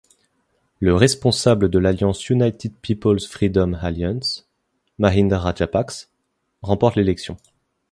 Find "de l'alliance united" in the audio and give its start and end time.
1.69-2.73